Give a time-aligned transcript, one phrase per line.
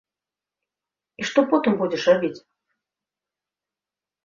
[1.19, 2.33] І што потым будзеш рабіць?